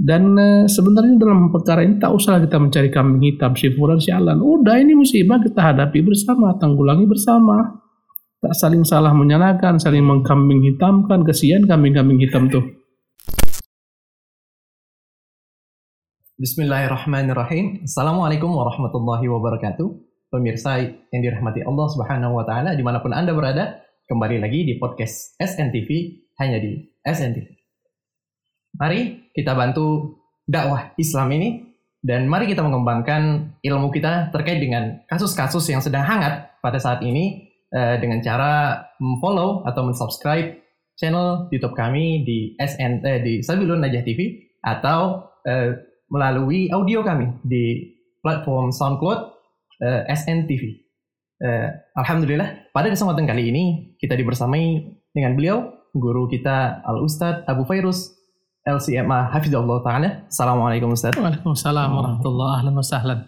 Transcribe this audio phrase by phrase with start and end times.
[0.00, 4.08] Dan uh, sebenarnya dalam perkara ini tak usah kita mencari kambing hitam si fulan si
[4.08, 4.40] alan.
[4.40, 7.84] Udah ini musibah kita hadapi bersama, tanggulangi bersama.
[8.40, 12.64] Tak saling salah menyalahkan, saling mengkambing hitamkan, kesian kambing-kambing hitam tuh.
[16.40, 17.84] Bismillahirrahmanirrahim.
[17.84, 19.88] Assalamualaikum warahmatullahi wabarakatuh.
[20.32, 20.80] Pemirsa
[21.12, 25.36] yang dirahmati Allah Subhanahu wa taala di mana pun Anda berada, kembali lagi di podcast
[25.36, 25.88] SNTV
[26.40, 27.59] hanya di SNTV.
[28.78, 31.70] Mari kita bantu dakwah Islam ini
[32.00, 37.52] dan mari kita mengembangkan ilmu kita terkait dengan kasus-kasus yang sedang hangat pada saat ini
[37.76, 38.82] uh, dengan cara
[39.20, 40.58] follow atau mensubscribe
[40.96, 45.70] channel YouTube kami di SN eh, di Sabilun Najah TV atau uh,
[46.08, 49.20] melalui audio kami di platform SoundCloud
[49.80, 50.80] uh, SN TV.
[51.40, 53.64] Uh, Alhamdulillah pada kesempatan kali ini
[53.96, 58.19] kita dibersamai dengan beliau guru kita Al Ustadz Abu Fairuz
[58.66, 60.08] LCMA Hafizullah Ta'ala.
[60.28, 61.16] Assalamualaikum Ustaz.
[61.16, 63.18] Waalaikumsalam warahmatullahi Ahlan wa sahlan.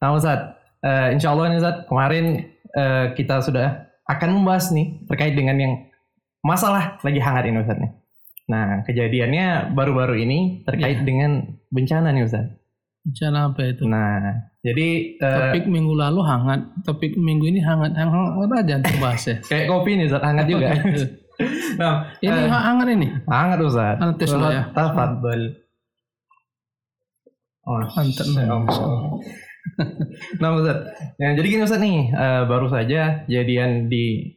[0.00, 2.24] Nah Ustaz, uh, insya Allah nih Ustaz, kemarin
[2.72, 5.72] uh, kita sudah akan membahas nih terkait dengan yang
[6.40, 7.92] masalah lagi hangat ini Ustaz nih.
[8.48, 11.04] Nah kejadiannya baru-baru ini terkait ya.
[11.04, 12.48] dengan bencana nih Ustaz.
[13.04, 13.84] Bencana apa itu?
[13.84, 19.22] Nah jadi uh, topik minggu lalu hangat, topik minggu ini hangat, hangat aja untuk bahas
[19.28, 19.36] ya.
[19.52, 20.68] Kayak kopi nih Ustaz, hangat juga.
[21.78, 23.08] Nah, ini uh, hangat ini.
[23.26, 23.96] Hangat Ustaz.
[24.02, 24.62] Hangat tes ya.
[24.74, 25.42] Tafadhol.
[27.68, 28.26] Oh, mantap.
[30.40, 30.78] nah Ustaz,
[31.20, 34.34] ya, jadi gini Ustaz nih, uh, baru saja jadian di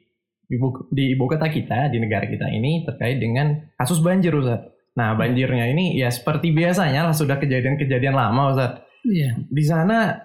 [0.51, 4.67] ibu di ibu kota kita di negara kita ini terkait dengan kasus banjir Ustaz.
[4.99, 8.71] Nah banjirnya ini ya seperti biasanya lah sudah kejadian-kejadian lama Ustaz.
[9.07, 9.39] Iya.
[9.47, 10.19] Di sana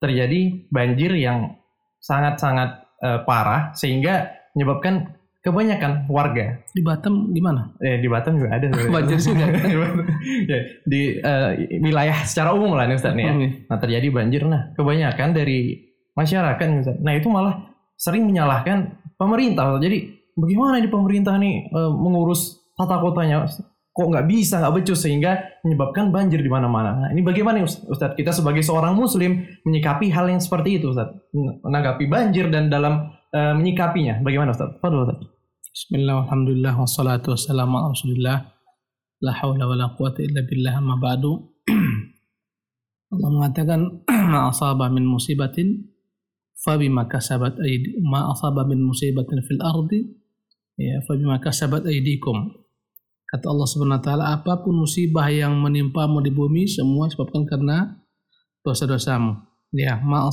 [0.00, 1.60] terjadi banjir yang
[2.00, 2.70] sangat-sangat
[3.04, 5.17] uh, parah sehingga menyebabkan
[5.48, 7.72] kebanyakan warga di Batam gimana?
[7.80, 9.48] Eh di Batam juga ada banjir juga
[10.52, 13.32] ya, di uh, wilayah secara umum lah nih Ustaz nih ya.
[13.72, 16.96] Nah terjadi banjir nah kebanyakan dari masyarakat nih Ustaz.
[17.00, 19.80] Nah itu malah sering menyalahkan pemerintah.
[19.80, 23.48] Jadi bagaimana di pemerintah nih uh, mengurus tata kotanya
[23.98, 26.94] kok nggak bisa nggak becus sehingga menyebabkan banjir di mana-mana.
[26.94, 31.10] Nah, ini bagaimana Ustaz kita sebagai seorang muslim menyikapi hal yang seperti itu Ustaz?
[31.34, 34.70] Menanggapi banjir dan dalam uh, menyikapinya bagaimana Ustaz?
[34.78, 35.18] Fadol Ustaz.
[35.78, 38.50] Bismillah, alhamdulillah, wassalatu wassalamu ala rasulillah.
[39.22, 41.54] La hawla wa quwata illa billah amma ba'du.
[43.14, 44.02] Allah mengatakan,
[44.34, 45.86] ma asaba min musibatin
[46.66, 50.02] fabima kasabat aidi ma asaba min musibatin fil ardi
[50.82, 52.58] ya fabima kasabat aidikum.
[53.30, 58.02] Kata Allah Subhanahu wa taala, apa pun musibah yang menimpamu di bumi semua disebabkan karena
[58.66, 59.46] dosa-dosamu.
[59.70, 60.26] Ya, ma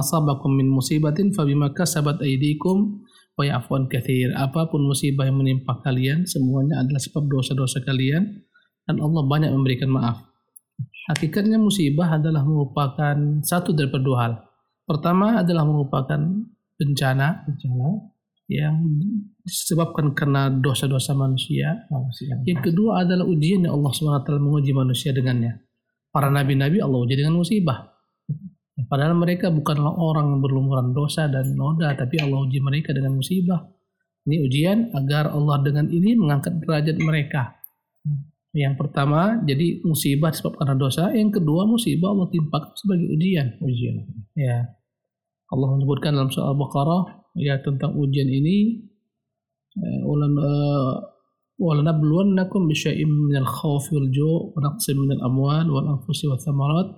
[0.00, 3.04] asabakum min musibatin fabima kasabat aidikum
[3.36, 4.32] wa ya'fuan kathir.
[4.32, 8.42] Apa pun musibah yang menimpa kalian, semuanya adalah sebab dosa-dosa kalian
[8.88, 10.24] dan Allah banyak memberikan maaf.
[11.06, 13.14] Hakikatnya musibah adalah merupakan
[13.44, 14.32] satu dari dua hal.
[14.82, 16.18] Pertama adalah merupakan
[16.74, 17.88] bencana, bencana
[18.46, 18.78] yang
[19.42, 21.86] disebabkan karena dosa-dosa manusia.
[21.90, 22.38] manusia.
[22.46, 25.62] Yang kedua adalah ujian yang Allah SWT menguji manusia dengannya.
[26.14, 27.95] Para nabi-nabi Allah uji dengan musibah.
[28.87, 33.61] Padahal mereka bukanlah orang yang berlumuran dosa dan noda, tapi Allah uji mereka dengan musibah.
[34.25, 37.61] Ini ujian agar Allah dengan ini mengangkat derajat mereka.
[38.51, 41.03] Yang pertama, jadi musibah disebabkan karena dosa.
[41.13, 43.47] Yang kedua, musibah Allah timpakan sebagai ujian.
[43.63, 43.95] Ujian.
[44.35, 44.75] Ya.
[45.51, 47.03] Allah menyebutkan dalam surah Al-Baqarah
[47.37, 48.87] ya tentang ujian ini
[51.61, 56.89] ولنبلونكم بشيء من الخوف والجوع ونقص من الأموال والأنفس والثمرات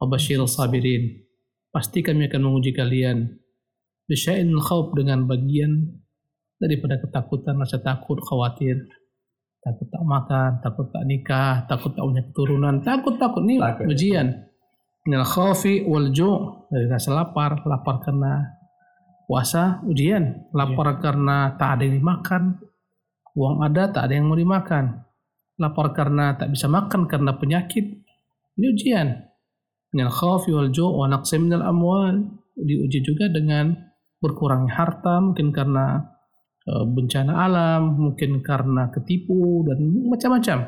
[0.00, 1.28] Wabashir sabirin.
[1.68, 3.36] Pasti kami akan menguji kalian.
[4.08, 5.86] Bisya'in khawf dengan bagian
[6.56, 8.80] daripada ketakutan, rasa takut, khawatir.
[9.60, 12.74] Takut tak makan, takut tak nikah, takut tak punya keturunan.
[12.80, 13.84] Takut-takut nih takut.
[13.92, 14.26] ujian.
[15.04, 18.56] Minal khawfi wal ju' dari rasa lapar, lapar karena
[19.28, 20.48] puasa, ujian.
[20.56, 20.98] Lapar ya.
[20.98, 22.42] karena tak ada yang dimakan.
[23.36, 25.04] Uang ada, tak ada yang mau dimakan.
[25.60, 27.84] Lapar karena tak bisa makan karena penyakit.
[28.56, 29.29] Ini ujian
[29.90, 32.16] minal khawfi wal ju' wa naqsi minal amwal.
[32.60, 33.72] Diuji juga dengan
[34.20, 36.04] berkurangnya harta mungkin karena
[36.68, 40.58] uh, bencana alam mungkin karena ketipu dan macam-macam.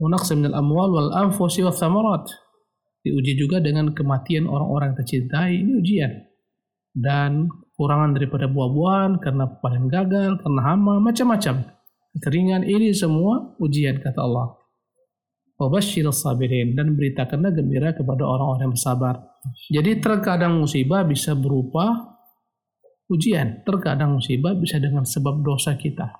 [0.00, 2.30] Wa naqsi amwal wal anfusi wa thamarat.
[3.04, 6.12] Diuji juga dengan kematian orang-orang yang tercintai ini ujian.
[6.94, 11.68] Dan kurangan daripada buah-buahan karena panen gagal karena hama macam-macam.
[12.14, 14.63] Kekeringan ini semua ujian kata Allah
[15.54, 19.14] Wabashir sabirin dan beritakanlah gembira kepada orang-orang yang bersabar.
[19.70, 22.18] Jadi terkadang musibah bisa berupa
[23.06, 26.10] ujian, terkadang musibah bisa dengan sebab dosa kita.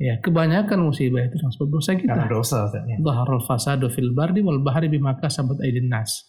[0.00, 2.32] Ya, kebanyakan musibah itu sebab dosa Karena kita.
[2.32, 2.96] dosa Ustaz, ya.
[2.98, 6.24] Dhaharul fasadu fil barri wal bahri bima kasabat aydin nas.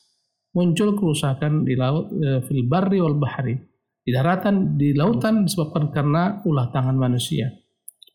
[0.52, 3.56] Muncul kerusakan di laut eh, fil barri wal bahri.
[4.04, 7.48] Di daratan, di lautan disebabkan karena ulah tangan manusia.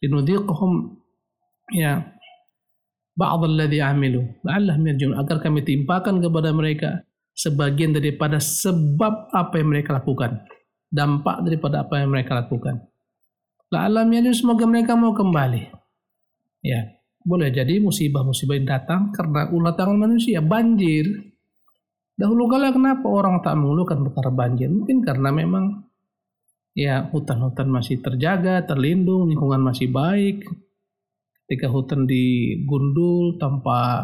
[0.05, 0.93] Linudhiqhum
[1.73, 2.05] ya
[3.17, 7.03] ba'd alladhi amilu la'allahum yarji'un agar kami timpakan kepada mereka
[7.33, 10.45] sebagian daripada sebab apa yang mereka lakukan.
[10.87, 12.85] Dampak daripada apa yang mereka lakukan.
[13.73, 15.73] La'allam yarji'un semoga mereka mau kembali.
[16.63, 16.97] Ya,
[17.27, 21.35] boleh jadi musibah-musibah yang datang karena ulah tangan manusia, banjir.
[22.17, 24.71] Dahulu kala kenapa orang tak mengeluhkan perkara banjir?
[24.71, 25.85] Mungkin karena memang
[26.77, 30.47] ya hutan-hutan masih terjaga, terlindung, lingkungan masih baik.
[31.47, 34.03] Ketika hutan digundul tanpa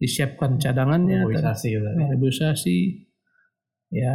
[0.00, 1.28] disiapkan cadangannya,
[2.16, 2.96] Mobilisasi ya.
[3.92, 4.14] ya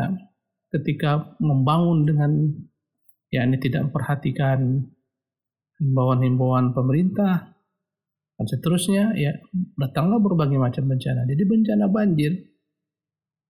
[0.73, 2.31] ketika membangun dengan
[3.29, 4.89] ya ini tidak memperhatikan
[5.77, 7.53] himbauan-himbauan pemerintah
[8.37, 9.37] dan seterusnya ya
[9.77, 11.29] datanglah berbagai macam bencana.
[11.29, 12.31] Jadi bencana banjir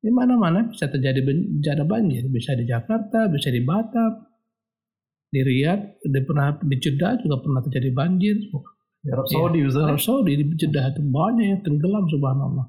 [0.01, 2.27] di mana-mana bisa terjadi bencana banjir.
[2.27, 4.27] Bisa di Jakarta bisa di Batam
[5.31, 8.35] di Riyadh di pernah di Jeddah juga pernah terjadi banjir
[9.01, 9.86] Di Arab Saudi Ustaz.
[9.89, 12.65] Arab Saudi di Jeddah itu banyak yang tenggelam subhanallah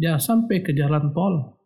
[0.00, 1.56] ya sampai ke jalan tol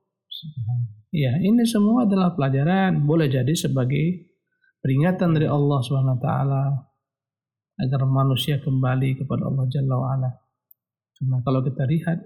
[1.11, 4.31] Ya, ini semua adalah pelajaran, boleh jadi sebagai
[4.79, 6.65] peringatan dari Allah Subhanahu wa taala
[7.83, 10.31] agar manusia kembali kepada Allah Jalla wa ala.
[11.19, 12.19] Karena kalau kita lihat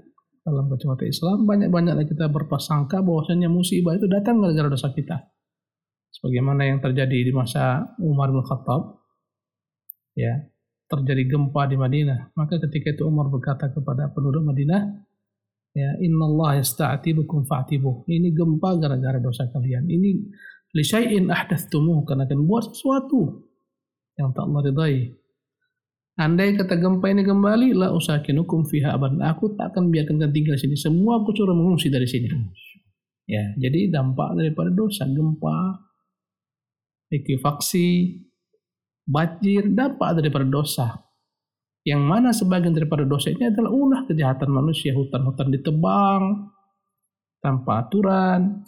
[0.44, 5.16] dalam kacamata Islam banyak-banyaklah kita berprasangka bahwasanya musibah itu datang gara-gara dosa kita.
[6.20, 9.00] Sebagaimana yang terjadi di masa Umar bin Khattab
[10.12, 10.44] ya,
[11.02, 12.36] terjadi gempa di Madinah.
[12.36, 14.82] Maka ketika itu Umar berkata kepada penduduk Madinah,
[15.74, 19.88] ya innallaha yasta'tibukum fa'tibuh ini gempa gara-gara dosa kalian.
[19.90, 20.10] Ini
[20.74, 23.46] li syai'in ahdatsumuh karena akan buat sesuatu
[24.14, 25.24] yang tak Allah ridai
[26.14, 29.22] andai kata gempa ini kembali la usakinukum fiha abadan.
[29.34, 30.76] Aku tak akan biarkan kalian tinggal di sini.
[30.78, 32.30] Semua aku suruh mengungsi dari sini.
[33.26, 33.54] Ya.
[33.58, 35.80] Jadi dampak daripada dosa gempa
[37.10, 37.86] likuifaksi
[39.04, 41.04] banjir dampak daripada dosa.
[41.84, 44.96] Yang mana sebagian daripada dosa ini adalah ulah kejahatan manusia.
[44.96, 46.48] Hutan-hutan ditebang
[47.44, 48.64] tanpa aturan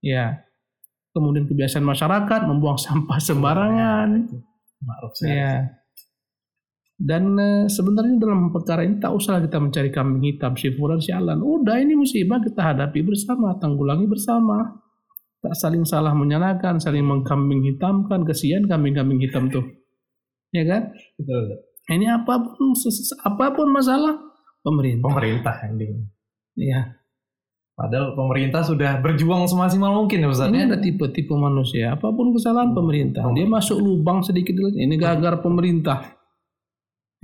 [0.00, 0.40] ya.
[1.14, 4.08] Kemudian kebiasaan masyarakat membuang sampah sembarangan.
[5.24, 5.84] Ya
[6.94, 11.10] dan eh, sebenarnya dalam perkara ini tak usah kita mencari kambing hitam si fulan si
[11.10, 14.78] alan udah ini musibah kita hadapi bersama tanggulangi bersama
[15.52, 19.68] saling salah menyalahkan saling mengkambing hitamkan kesian kambing-kambing hitam tuh
[20.56, 20.88] ya kan
[21.20, 21.60] Betul,
[21.92, 22.72] ini apa pun
[23.28, 25.06] apa pun masalah pemerintah.
[25.12, 25.86] Pemerintah yang di
[26.54, 26.86] Ya,
[27.74, 30.46] Padahal pemerintah sudah berjuang semaksimal mungkin ya Ustaz.
[30.54, 30.66] ini ya.
[30.70, 31.98] ada tipe-tipe manusia.
[31.98, 36.13] Apa pun kesalahan pemerintah, dia masuk lubang sedikit ini gagar pemerintah.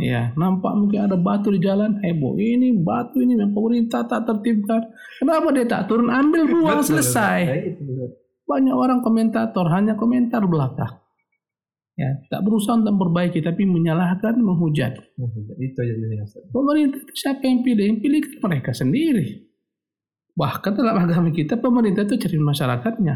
[0.00, 2.40] Ya, nampak mungkin ada batu di jalan, heboh.
[2.40, 4.88] Ini batu ini yang pemerintah tak tertibkan.
[5.20, 7.40] Kenapa dia tak turun ambil buang Betul, selesai?
[7.76, 8.48] Ustaz.
[8.48, 11.04] Banyak orang komentator hanya komentar belaka.
[12.00, 14.96] Ya, tak berusaha untuk memperbaiki tapi menyalahkan, menghujat.
[15.60, 15.94] Itu aja.
[16.48, 17.84] Pemerintah siapa yang pilih?
[17.92, 19.52] Yang pilih mereka sendiri.
[20.32, 23.14] Bahkan dalam agama kita pemerintah itu cari masyarakatnya.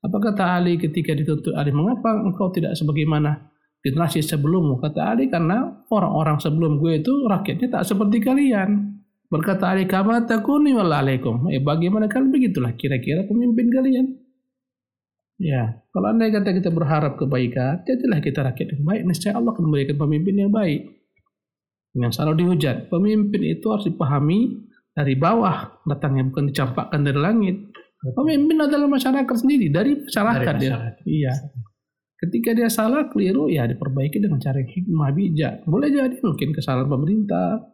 [0.00, 3.49] Apa kata Ali ketika dituntut Ali, mengapa engkau tidak sebagaimana
[3.80, 4.80] generasi sebelummu?
[4.80, 9.00] Kata Ali, karena orang-orang sebelum gue itu rakyatnya tak seperti kalian.
[9.30, 11.48] Berkata Ali, kama takuni alaikum.
[11.48, 14.06] Eh, bagaimana kalian begitulah kira-kira pemimpin kalian.
[15.40, 19.64] Ya, kalau andai kata kita berharap kebaikan, jadilah kita rakyat yang baik, niscaya Allah akan
[19.72, 20.84] memberikan pemimpin yang baik.
[21.96, 22.92] Yang selalu dihujat.
[22.92, 27.56] Pemimpin itu harus dipahami dari bawah, datangnya bukan dicampakkan dari langit.
[28.00, 30.70] Pemimpin adalah masyarakat sendiri, dari masyarakat, Dari dia.
[30.76, 30.94] masyarakat.
[31.08, 31.32] Iya.
[32.20, 35.54] Ketika dia salah, keliru, ya diperbaiki dengan cara yang hikmah, bijak.
[35.64, 37.64] Boleh jadi mungkin kesalahan pemerintah,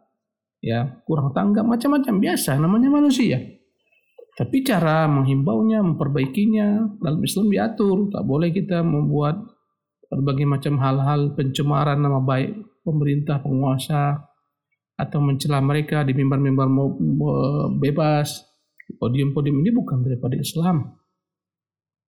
[0.63, 3.43] ya kurang tanggap, macam-macam biasa, namanya manusia.
[4.37, 8.07] Tapi cara menghimbaunya, memperbaikinya, dalam Islam diatur.
[8.07, 9.35] Tak boleh kita membuat
[10.07, 12.55] berbagai macam hal-hal pencemaran nama baik
[12.87, 14.23] pemerintah, penguasa,
[14.95, 16.71] atau mencela mereka di mimbar-mimbar
[17.83, 18.47] bebas.
[18.95, 20.95] Podium-podium ini bukan daripada Islam.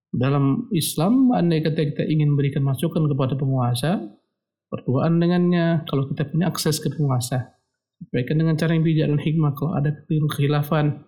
[0.09, 4.09] Dalam Islam, andai kata kita ingin berikan masukan kepada penguasa,
[4.73, 5.85] berduaan dengannya.
[5.85, 7.53] Kalau kita punya akses ke penguasa,
[8.01, 9.53] sampaikan dengan cara yang bijak dan hikmah.
[9.53, 11.05] Kalau ada keliru khilafan,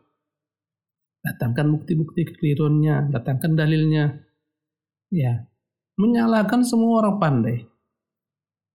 [1.26, 4.22] datangkan bukti-bukti kekeliruannya, datangkan dalilnya.
[5.10, 5.50] Ya,
[5.98, 7.58] menyalahkan semua orang pandai.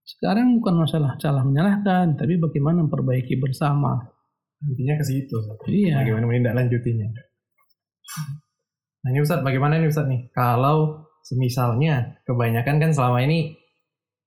[0.06, 4.10] Sekarang bukan masalah salah menyalahkan, tapi bagaimana memperbaiki bersama.
[4.62, 5.38] Intinya ke situ.
[5.70, 6.02] Iya.
[6.02, 7.08] Bagaimana menindaklanjutinya.
[9.06, 10.34] Nah ini Ustaz, bagaimana nih Ustaz nih?
[10.34, 13.54] Kalau semisalnya kebanyakan kan selama ini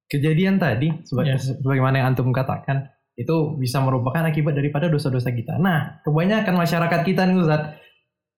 [0.08, 1.36] kejadian tadi seba- Ya.
[1.36, 5.60] sebagaimana yang antum katakan itu bisa merupakan akibat daripada dosa-dosa kita.
[5.60, 7.76] Nah, kebanyakan masyarakat kita nih Ustaz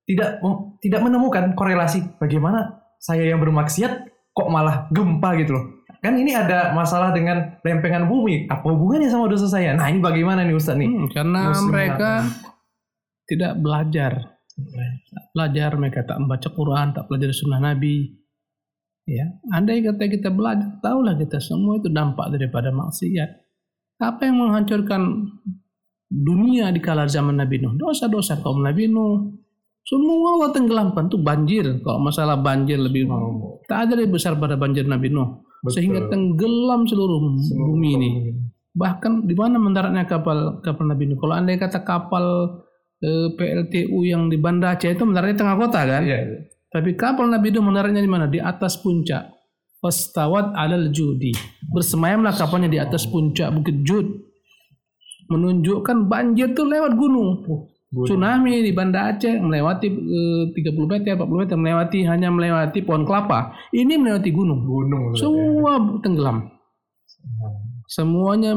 [0.04, 0.42] tidak
[0.82, 3.94] tidak menemukan korelasi bagaimana saya yang bermaksiat
[4.34, 5.66] kok malah gempa gitu loh.
[6.02, 8.50] Kan ini ada masalah dengan lempengan bumi.
[8.50, 9.78] Apa hubungannya sama dosa saya?
[9.78, 10.90] Nah, ini bagaimana nih Ustaz nih?
[10.90, 12.12] Hmm, karena Muslim mereka
[13.30, 14.12] tidak belajar.
[14.56, 18.22] Tak belajar mereka tak membaca Quran, tak belajar sunnah Nabi.
[19.10, 23.30] Ya, andai kata kita belajar, tahulah kita semua itu dampak daripada maksiat.
[24.02, 25.02] Apa yang menghancurkan
[26.12, 27.78] dunia di kala zaman Nabi Nuh?
[27.78, 29.32] Dosa-dosa kaum Nabi Nuh.
[29.82, 31.82] Semua Allah tenggelamkan tuh banjir.
[31.82, 35.42] Kalau masalah banjir lebih Oh, tak ada lebih besar pada banjir Nabi Nuh.
[35.66, 35.82] betul.
[35.82, 38.10] Sehingga tenggelam seluruh, Seluruh bumi ini.
[38.72, 41.18] Bahkan di mana mendaratnya kapal kapal Nabi Nuh?
[41.18, 42.26] Kalau andai kata kapal
[43.02, 46.02] eh, PLTU yang di Banda Aceh itu mendaratnya di tengah kota kan?
[46.06, 46.40] Iya, iya.
[46.72, 48.32] Tapi kapal Nabi Nuh mendaratnya di mana?
[48.32, 49.28] Di atas puncak.
[49.82, 51.36] Fastawat alal judi.
[51.68, 54.08] Bersemayamlah kapalnya di atas puncak Bukit Jud.
[55.28, 57.44] Menunjukkan banjir tuh lewat gunung.
[57.92, 58.08] Gunung.
[58.08, 63.52] Tsunami di Banda Aceh melewati eh, 30 meter, 40 meter, melewati hanya melewati pohon kelapa.
[63.76, 64.64] Ini melewati gunung.
[64.64, 65.12] Gunung.
[65.12, 65.28] Ya.
[65.28, 66.48] Semua tenggelam.
[67.92, 68.56] Semuanya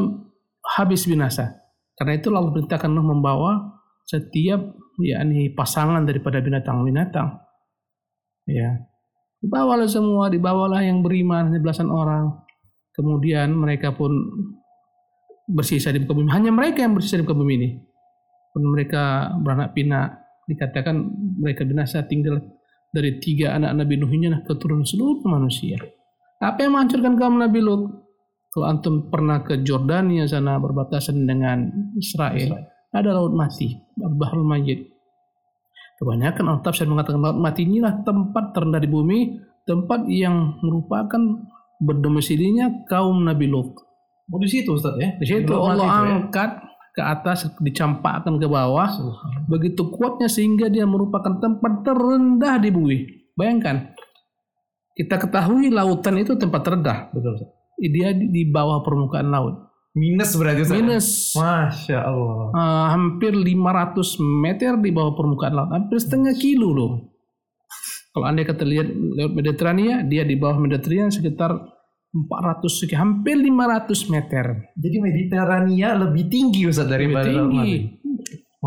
[0.79, 1.51] habis binasa.
[1.99, 3.74] Karena itu Allah perintahkan Nuh membawa
[4.05, 4.61] setiap
[5.01, 7.41] yakni pasangan daripada binatang-binatang.
[8.45, 8.85] Ya.
[9.41, 12.33] Dibawalah semua, dibawalah yang beriman hanya belasan orang.
[12.95, 14.13] Kemudian mereka pun
[15.49, 16.31] bersisa di muka bumi.
[16.33, 17.71] Hanya mereka yang bersisa di muka bumi ini.
[18.55, 20.25] Pun mereka beranak pinak.
[20.45, 20.97] Dikatakan
[21.41, 22.41] mereka binasa tinggal
[22.95, 25.81] dari tiga anak Nabi ini keturunan seluruh manusia.
[26.39, 27.83] Apa yang menghancurkan kaum Nabi Lut?
[28.55, 31.67] Kalau antum pernah ke Jordania sana berbatasan dengan
[31.99, 34.87] Israel, ada laut mati, Al-Bahrul Majid.
[35.99, 39.19] Kebanyakan orang tafsir mengatakan laut mati inilah tempat terendah di bumi,
[39.67, 41.19] tempat yang merupakan
[41.83, 43.75] berdomisilinya kaum Nabi Lut.
[44.31, 45.19] Oh, di situ Ustaz ya.
[45.19, 45.91] Di situ Allah itu ya?
[45.91, 46.51] angkat
[46.95, 48.87] ke atas, dicampakkan ke bawah,
[49.51, 52.99] begitu kuatnya sehingga dia merupakan tempat terendah di bumi.
[53.35, 53.91] Bayangkan,
[54.95, 57.11] kita ketahui lautan itu tempat terendah.
[57.11, 57.51] Betul Ustaz.
[57.75, 59.74] Dia di di bawah permukaan laut.
[59.95, 60.75] Minus berarti Ustaz.
[60.75, 61.09] Minus
[61.39, 62.51] Masya Allah.
[62.51, 65.71] uh, hampir 500 meter di bawah permukaan laut.
[65.71, 66.93] Hampir setengah kilo loh.
[68.11, 71.51] Kalau anda kata lihat lewat Mediterania, dia di bawah Mediterania sekitar
[72.15, 74.45] 400 sekian, hampir 500 meter.
[74.79, 77.75] Jadi Mediterania lebih tinggi Ustaz Lebih daripada Laut tinggi.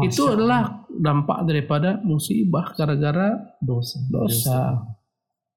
[0.04, 3.98] Itu adalah dampak daripada musibah gara-gara dosa.
[4.08, 4.62] dosa.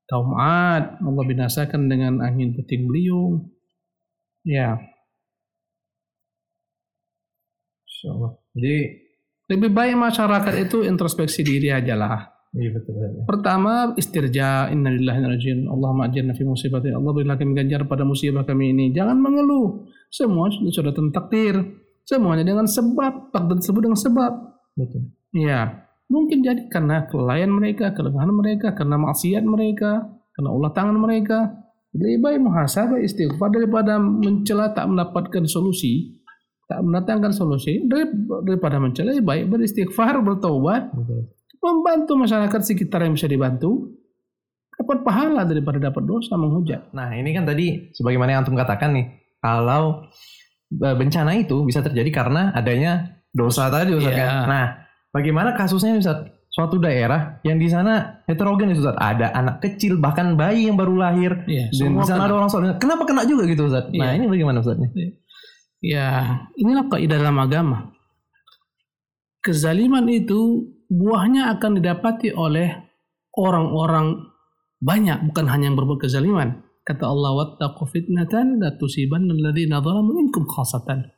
[0.06, 3.46] Kaum Ad Allah binasakan dengan angin puting beliung.
[4.42, 4.80] Ya,
[8.08, 8.32] Allah.
[8.56, 8.76] Jadi
[9.50, 12.22] lebih baik masyarakat itu introspeksi diri aja lah.
[12.54, 12.94] iya betul.
[12.96, 13.26] Ustaz.
[13.26, 15.60] Pertama istirja innalillahi wa inna ilaihi raji'un.
[15.66, 16.94] Allahumma ajirna fi musibati.
[16.94, 18.94] Allah berilah kami ganjar pada musibah kami ini.
[18.94, 19.90] Jangan mengeluh.
[20.06, 21.54] Semua sudah sudah tentang takdir.
[22.06, 23.34] Semuanya dengan sebab.
[23.34, 24.32] Takdir tersebut dengan sebab.
[24.78, 25.02] Betul.
[25.30, 31.54] Ya, mungkin jadi karena kelalaian mereka, kelemahan mereka, karena maksiat mereka, karena ulah tangan mereka.
[31.90, 36.19] Lebih baik muhasabah istighfar daripada mencela tak mendapatkan solusi,
[36.70, 38.14] tak mendatangkan solusi dari-
[38.46, 41.26] daripada mencela lebih baik beristighfar, bertaubat, Betul.
[41.58, 43.90] membantu masyarakat sekitar yang bisa dibantu,
[44.72, 46.94] dapat pahala daripada dapat dosa menghujat.
[46.94, 50.06] Nah ini kan tadi sebagaimana yang antum katakan nih, kalau
[50.70, 54.22] e, bencana itu bisa terjadi karena adanya dosa tadi Ustaz Iya.
[54.22, 54.32] kan.
[54.46, 54.64] Nah
[55.10, 56.22] bagaimana kasusnya Ustaz?
[56.50, 58.96] Suatu daerah yang di sana heterogen Ustaz.
[58.96, 61.44] Ada anak kecil bahkan bayi yang baru lahir.
[61.46, 62.74] Ya, Dan di sana ada orang sholat.
[62.78, 63.86] Kenapa kena juga gitu Ustaz?
[63.90, 64.18] Nah Iya.
[64.18, 64.90] ini bagaimana Ustaz nih?
[65.80, 67.96] Ya, inilah kaidah dalam agama.
[69.40, 72.68] Kezaliman itu buahnya akan didapati oleh
[73.32, 74.28] orang-orang
[74.80, 76.60] banyak, bukan hanya yang berbuat kezaliman.
[76.84, 81.08] Kata Allah, "Wattaqu fitnatan la tusibanna alladziina dzalamu minkum khassatan."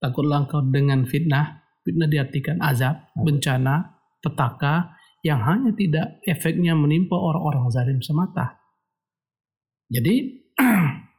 [0.00, 1.60] Takutlah engkau dengan fitnah.
[1.84, 8.60] Fitnah diartikan azab, bencana, petaka yang hanya tidak efeknya menimpa orang-orang zalim semata.
[9.92, 10.40] Jadi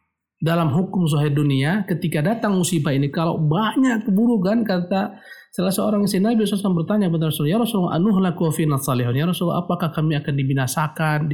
[0.42, 5.22] dalam hukum zahir dunia ketika datang musibah ini kalau banyak keburukan kata
[5.54, 9.30] salah seorang istri Nabi SAW bertanya kepada Rasul ya Rasulullah anuh laku finat salihun ya
[9.30, 11.30] Rasulullah apakah kami akan dibinasakan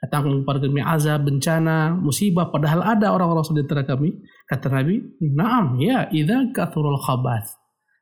[0.00, 4.16] datang kepada kami azab bencana musibah padahal ada orang-orang saudara kami?
[4.48, 7.58] Kata Nabi naam ya idza kathurul khabath.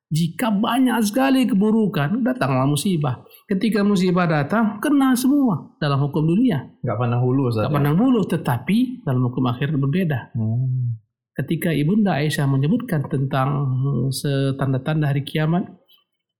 [0.06, 6.98] Jika banyak sekali keburukan datanglah musibah ketika musibah datang kena semua dalam hukum dunia Gak
[6.98, 7.70] pandang hulu Ustaz.
[7.70, 10.98] tak pandang bulu tetapi dalam hukum akhir berbeda Hmm.
[11.34, 13.70] ketika ibunda Aisyah menyebutkan tentang
[14.10, 15.62] setanda-tanda hari kiamat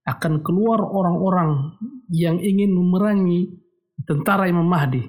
[0.03, 1.79] akan keluar orang-orang
[2.11, 3.55] yang ingin memerangi
[4.03, 5.03] tentara Imam Mahdi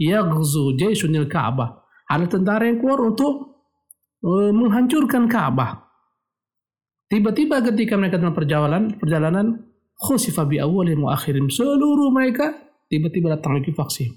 [0.00, 3.60] yaghzu jaisunil Ka'bah ada tentara yang keluar untuk
[4.24, 5.84] eh, menghancurkan Ka'bah.
[7.08, 9.67] Tiba-tiba ketika mereka dalam perjalanan, perjalanan
[9.98, 11.50] khusifa bi awwalihim wa akhirim.
[11.50, 12.54] Seluruh mereka
[12.86, 14.14] tiba-tiba datang lagi vaksin.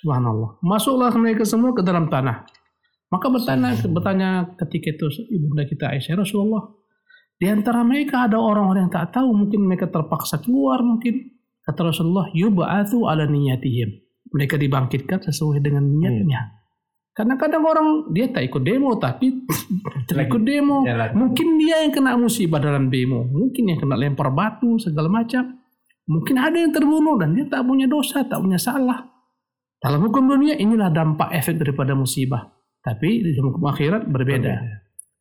[0.00, 0.58] Subhanallah.
[0.64, 2.48] Masuklah mereka semua ke dalam tanah.
[3.12, 6.66] Maka bertanya, bertanya ketika itu ibunda kita Aisyah Rasulullah.
[7.38, 12.26] Di antara mereka ada orang-orang yang tak tahu, mungkin mereka terpaksa keluar, mungkin kata Rasulullah,
[12.34, 14.02] yub'athu ala niyatihim.
[14.34, 16.40] Mereka dibangkitkan sesuai dengan niatnya.
[16.40, 16.63] Karena
[17.14, 19.46] kadang orang dia tak ikut demo tapi
[20.10, 20.82] tak ikut demo.
[20.82, 21.14] Jalan.
[21.14, 23.22] Mungkin dia yang kena musibah dalam demo.
[23.22, 25.62] Mungkin yang kena lempar batu segala macam.
[26.04, 29.14] Mungkin ada yang terbunuh dan dia tak punya dosa, tak punya salah.
[29.80, 32.50] Dalam hukum dunia inilah dampak efek daripada musibah.
[32.84, 34.52] Tapi di hukum akhirat berbeda.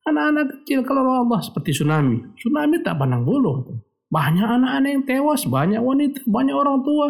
[0.04, 2.36] Anak-anak kecil kalau Allah seperti tsunami.
[2.36, 3.64] Tsunami tak pandang bulu.
[4.12, 7.08] Banyak anak-anak yang tewas, banyak wanita, banyak orang tua.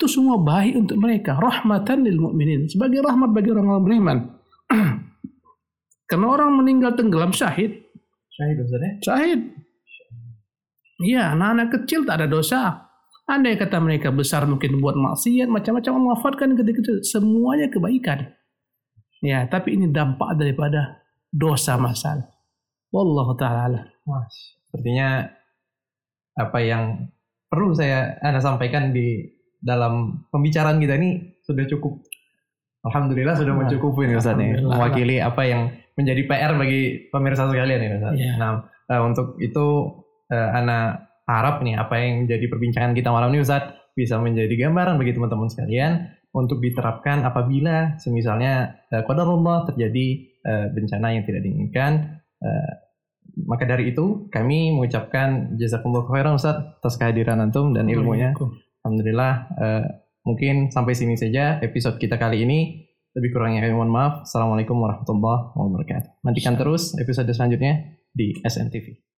[0.00, 1.36] Itu semua baik untuk mereka.
[1.36, 2.64] Rahmatan lil mu'minin.
[2.72, 4.18] Sebagai rahmat bagi orang-orang beriman.
[6.08, 7.84] Karena orang meninggal tenggelam syahid.
[8.32, 8.92] Syahid Ustaz ya?
[9.04, 9.40] Syahid.
[11.04, 12.88] Iya, anak-anak kecil tak ada dosa.
[13.28, 17.04] Andai kata mereka besar mungkin buat maksiat, macam-macam memanfaatkan ketika.
[17.04, 18.24] Semuanya kebaikan.
[19.20, 22.24] Ya, tapi ini dampak daripada dosa masal.
[22.88, 23.84] Wallahu ta'ala.
[24.08, 25.28] Wah, sepertinya
[26.40, 27.04] apa yang
[27.52, 32.00] perlu saya Anda sampaikan di dalam pembicaraan kita ini sudah cukup.
[32.80, 34.56] Alhamdulillah sudah mencukupi nih Ustaz nih.
[34.64, 35.68] Mewakili apa yang
[36.00, 38.14] menjadi PR bagi pemirsa sekalian nih Ustaz.
[38.16, 38.32] Iya.
[38.40, 38.50] Nah,
[38.88, 39.66] eh, untuk itu
[40.32, 40.96] eh, Ana
[41.28, 45.52] harap nih apa yang jadi perbincangan kita malam ini Ustaz bisa menjadi gambaran bagi teman-teman
[45.52, 50.26] sekalian untuk diterapkan apabila semisalnya eh, qadarullah terjadi
[50.72, 52.16] bencana yang tidak diinginkan
[53.44, 58.34] maka dari itu kami mengucapkan jazakumullah khairan Ustaz atas kehadiran antum dan ilmunya.
[58.84, 59.84] Alhamdulillah eh,
[60.24, 62.88] mungkin sampai sini saja episode kita kali ini.
[63.10, 64.22] Lebih kurangnya kami mohon maaf.
[64.22, 66.22] Assalamualaikum warahmatullahi wabarakatuh.
[66.22, 69.09] Nantikan terus episode selanjutnya di SNTV.